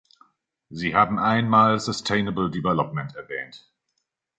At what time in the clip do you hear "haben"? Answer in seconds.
0.95-1.19